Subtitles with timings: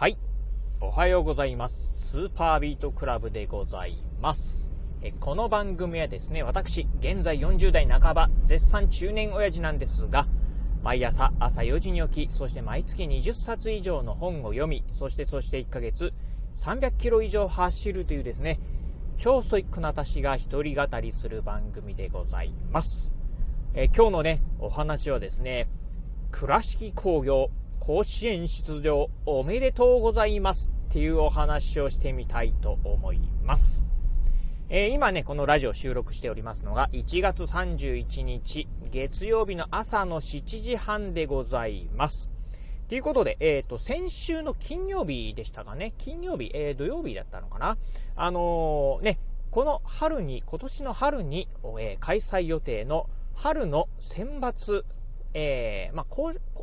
[0.00, 0.16] はい。
[0.80, 2.08] おはようございます。
[2.12, 4.70] スーパービートクラブでございます。
[5.02, 10.26] えこの番組はですね、私、現在40代半ば、絶賛中年親父なんですが、
[10.82, 16.14] 毎朝朝4時に起き、そして毎月20冊以上の本を読み、そしてそして1ヶ月
[16.56, 18.58] 300キロ以上走るというですね、
[19.18, 23.14] 超ストイックな私が一人語りする番組でございます。
[23.74, 25.68] え今日のね、お話はですね、
[26.30, 27.50] 倉敷工業
[27.80, 33.86] 甲子園出場おめでとうございますっていうお話をしてみたいと思います。
[34.68, 42.30] えー今ね、このラジオ収録しておりますのが1月31日月曜日の朝の7時半でございます。
[42.88, 45.94] ということで、えっ、と、先週の金曜日でしたかね。
[45.96, 47.78] 金曜日、えー土曜日だったのかな。
[48.14, 49.18] あのーね、
[49.50, 51.48] この春に、今年の春に、
[51.80, 54.84] えー開催予定の春の選抜、
[55.32, 56.06] えーまあ、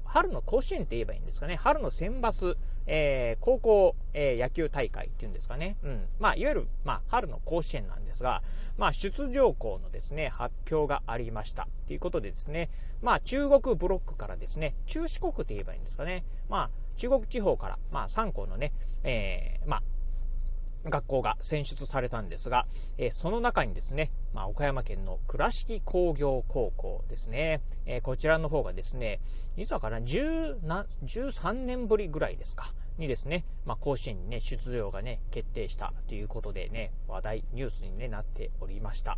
[0.07, 1.55] 春の甲子園って言えばいいんですかね。
[1.55, 2.55] 春の選抜、
[2.87, 5.77] えー高校、えー野球大会っていうんですかね。
[5.83, 6.07] うん。
[6.19, 8.41] まあ、いわゆる、まあ、春の甲子園なんですが、
[8.77, 11.67] まあ、出場校のですね、発表がありました。
[11.87, 12.69] ということでですね、
[13.01, 16.23] まあ、中国ブロックからですね、中四国って言えばいいんですかね。
[16.49, 18.73] まあ、中国地方から、まあ、3校のね、
[19.03, 19.83] えーまあ、
[20.89, 22.65] 学校が選出されたんですが、
[22.97, 29.19] えーその中にですね、まあ、岡山県の倉敷工業高校ですね、えーこちらの方がですね、
[29.57, 39.17] 実はかな、10な13年ぶりぐらいですか、にですね、まあ、甲子園にね、出場がね、決定したということでね、話題、ニュースに、ね、なっておりました。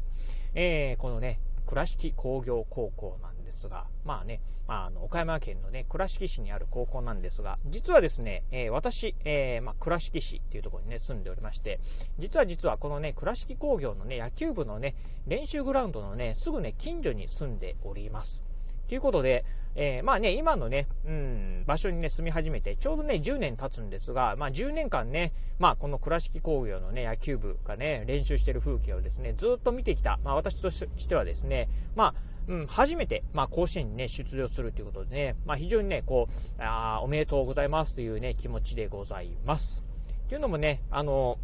[0.54, 11.80] えーこのね、倉敷工業高校なんですが、まあね、まあ、あの岡山県のね、倉敷市にある高校なんですが、実はですね、えー私、えーまあ、倉敷市っていうところにね、住んでおりまして、
[12.18, 14.96] 実は実はこのね、倉敷工業のね、野球部のね、
[15.28, 18.49] 練習グラウンドのね、すぐね、近所に住んでおります。
[18.90, 19.46] ということで、
[19.76, 32.14] えーまあね、今のね、うん、場所にね、住み始めて、ちょうどね、10年経つんですが、まあ10年間ね、まあこの倉敷工業のね、野球部がね、練習してる風景をですね、ずっと見てきた、まあ私としてはですね、まあ、
[32.50, 39.86] うん、初めて、まあ、甲子園にね、出場するということでね、まあ、非常にね、こう、あおめでとうございますというね、気持ちでございます。
[40.30, 41.38] というのもね、あの、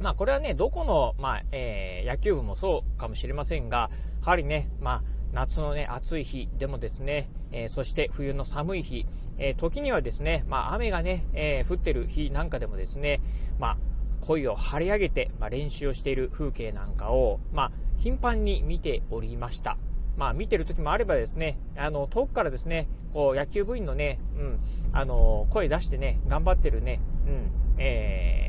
[0.00, 3.90] まあ、これはね、どこの、まあ、えー野球部もそうかもしれませんが、
[4.22, 5.02] やはりね、まあ、
[5.36, 9.04] 夏のね、暑い日でもですね、えーそして冬の寒い日、
[9.36, 13.20] えー時にはですね、まあ、雨がね、えー降ってる日なんかでもですね、
[13.58, 13.76] まあ、
[14.22, 19.76] 声を張り上げて、まあ、練習をしている風景なんかを、まあ、頻繁に見ておりました。
[20.16, 24.60] まあ、見てる時もあればですね、あの、遠くからですね、こう、野球部員のね、うん、
[24.94, 28.45] あの、声出してね、頑張ってるね、うん、えー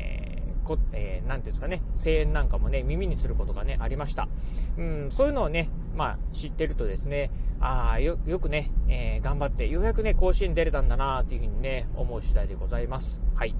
[0.68, 4.28] こえーなんていうんですかね、声援なんかもね、耳にすることがね、ありました。
[4.76, 7.30] うん、そういうのをね、まあ、知ってるとですね、
[7.60, 13.20] ああ、よ、よくね、えー頑張って、ようやくね、甲子園出れたんだなっていうふうにね、思う次第でございます。
[13.34, 13.54] はい。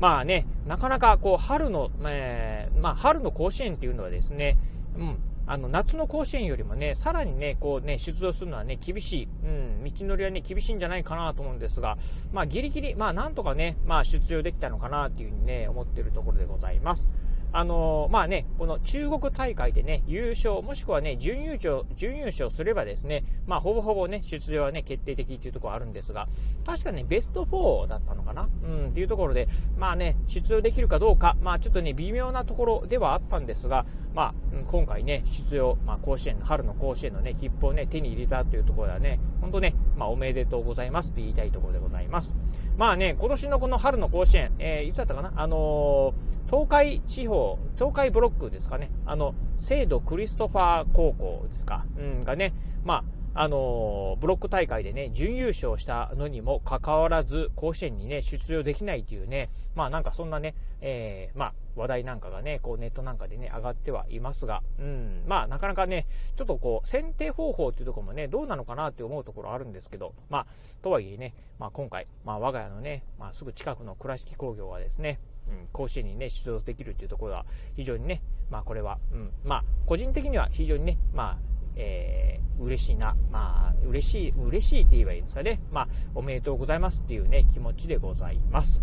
[0.00, 4.56] まあね、なかなかこう、春の、えーまあ、春の甲子園っていうのはですね、
[4.98, 5.18] うん、
[5.50, 11.98] あの、夏の甲子園よりもね、さらにね、こうね、出場するのはね、厳しい、うん、道のりはね、厳しいんじゃないかなと思うんですが、
[12.32, 17.10] まあ、ギリギリ、まあ、なんとかね、まあ、出場できたのかなっていうふうにね、思ってるところでございます。
[17.52, 26.28] あのーまあね、この中国大会でね、優勝、もしくはね、準優勝、準優勝すればですね、まあ、ほぼほぼね、出場はね、決定的っていうところあるんですが、
[26.64, 28.48] 確かね、ベスト4だったのかな？
[28.62, 33.84] うん、っていうところで、まあね、出場できるかどうか、まあ、ちょっとね、微妙なところではあったんですが、
[34.14, 34.34] まあ、
[34.66, 42.36] 今回ね、出場、まあ、甲子園の、春の甲子園のね、切符をね、手に入れたというところではね、本当ね、まあ、おめでとうございますと言いたいところでございます。
[42.76, 45.32] まあね、今年のこの春の甲子園、えーいつだったかな？
[45.36, 53.04] あのー東海地方、東海ブロックですかね、あの、聖度クリストファー高校ですか、うん、がね、まあ、
[53.34, 70.46] あのブロック大会でね、準優勝したのにもかかわらず、甲子園にね、出場できないというね、まあなんかそんなね、えーまあ話題なんかがね、こうネットなんかでね、上がってはいますが、うん、まあなかなかね、ちょっとこう、選定方法っていうところもね、どうなのかなって思うところあるんですけど、まあ、
[70.82, 81.38] とはいえね、まあ今回、まあ我が家のね、まあすぐ近くの倉敷工業はですね、うん、甲子園にね、出場できるっていうところは、非常にね、まあこれは、うん、まあ個人的には非常にね、まあ、
[81.80, 85.62] えー嬉しいな、まあ、嬉しい、嬉しいって言えばいいですかね。
[85.72, 88.82] まあ、おめでとうございますっていうね、気持ちでございます。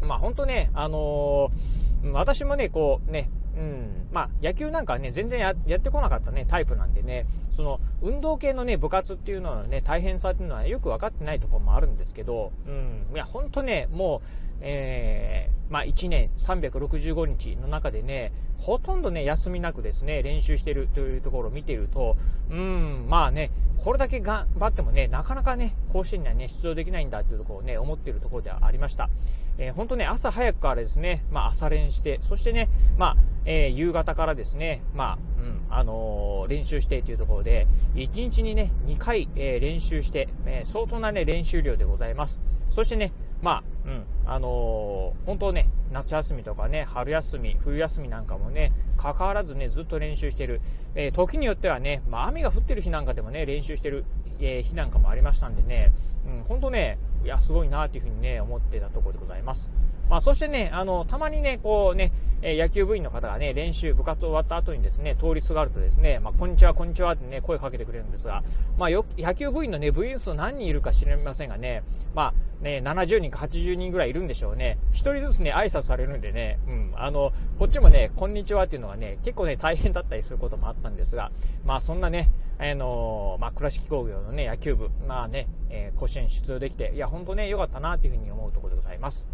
[0.00, 22.16] まあ、本当ね、あのー私もね、こうね、うん、まあ、野球なんかね、全然やってこなかったね、タイプなんでね、その、運動系のね、部活っていうのはね、大変さっていうのはよく分かってないところもあるんですけど、うん、いや、本当ね、もう、えーまあ、1年365日の中でね、ほとんどね、休みなくですね、練習してるというところを見ていると、
[22.50, 29.10] うん、まあね、これだけ頑張ってもね、なかなかね、甲子園にはね、出場できないんだっていうところをね、思っているところではありました。
[29.58, 42.40] えー、本当ね、朝早くからですね、まあ、朝練して、そしてね、まあ、えー、夕方からですね、まあ、うん、あのー、練習してというところで、1日にね、2回、え練習して、え相当なね、練習量でございます。
[42.70, 43.12] そしてね、
[43.42, 50.60] まあ、うん、あのー、本当ね、夏休みとかね、春休み、冬休みなんかもね、関わらずね、ずっと練習してる。
[50.94, 54.04] えー、時によってはね、まあ、雨が降ってる日なんかでもね、練習してる、
[54.40, 55.92] えー、日なんかもありましたんでね、
[56.26, 59.70] うん、本当ね、いや、すごいなというふうにね、思ってたところでございます。
[60.08, 68.44] まあ、そしてね、あの、たまにね、こうね、え野球部員の方がね、練習、部活終わった後にですね、通りすがるとですね、まあ、こんにちは、こんにちはってね、声かけてくれるんですが、
[68.78, 71.82] まあ、よ野球部員のね、部員数何人いるか知りませんがね、
[72.14, 74.78] まあ、ね、70人か80人ぐらいいるんでしょうね。
[74.92, 81.32] 一人ずつね、挨拶されるんでね、うん、あの、こっちもね、こんにちはっていうのがね、結構ね、大変だったりすることもあったんですが、
[81.64, 82.30] まあ、そんなね、
[82.60, 89.26] あのまあ、倉敷工業のね、野球部、まあね、えー、甲子園出場できて、いや、本当ね、良かったなっていうふうに思うところでございます。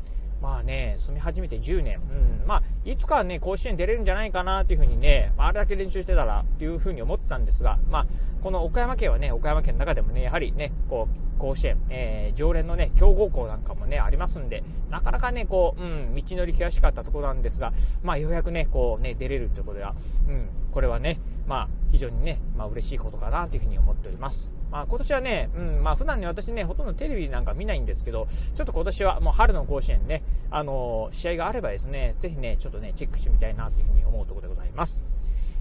[0.44, 8.06] まあね、住み始めて10年、うん、まあ、いつかはね、甲子園出れるんじゃないかなっていうふうにね、あれだけ練習してたらっていうふうに思ったんですが、まあ、
[8.42, 19.94] この岡山県はね、岡山県の中でもね、やはりね、こう、甲子園、えー、常連のね、強豪校なんかもね、ありますんで、なかなかね、こう、うん、道のり険しかったところなんですが、まあ、ようやくね、こうね、出れるということでは、
[20.28, 24.53] うん、これはね、まあ、非常にね、まあ、嬉しいことかなというふうに思っております。
[24.74, 28.26] まあ、今年はね、うん、まあ、普段ね、私ね、ほとんどテレビなんか見ないんですけど、
[28.56, 35.04] ちょっと今年はもう春の甲子園ね、あのー、試合があればですね、ぜひね、ちょっとね、チェックしてみたいなというふうに思うところでございます。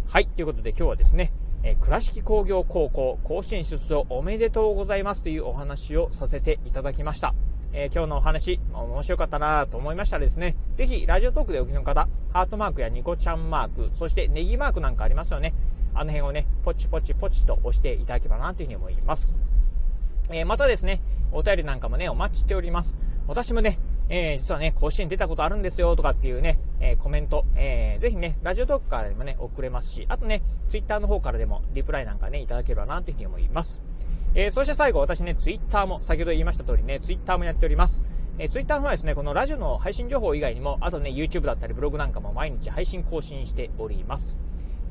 [0.07, 1.31] はい、ということで今日はですね、
[1.61, 7.35] え倉敷工業高校甲子園出場おめでとうございますというお話をさせていただきました。
[7.71, 15.53] えー、今日のお話、面白かったなと思いましたらですね、ぜひラジオトークでお聞きの方、ハートマークやニコちゃんマーク、そしてネギマークなんかありますよね。
[15.93, 19.33] あの辺をね、ポチポチポチと押していただければなというふうに思います。
[20.29, 21.01] えー、またですね、
[21.31, 22.97] お便りなんかもね、お待ちしております。
[23.27, 23.79] 私もね、
[24.09, 33.81] えー、実はね、甲子園出たことあるんですよとかっていうね、えー、コメント、えー、ぜひね、ラジオトークからでもね、送れますし、あとね、ツイッターの方からでもリプライなんかね、いただければなというふうに思います。
[34.35, 38.01] えー、そして最後、私ね、ツイッターも、先ほど言いました通りね、ツイッターもやっております。
[38.39, 44.37] えー、ツイッターの方はですね、このラジオの配信情報以外にも、あとね、YouTube だったりブログなんかも毎日配信更新しております。